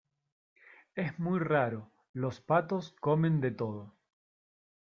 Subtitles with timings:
[0.95, 3.99] es muy raro, los patos comen de todo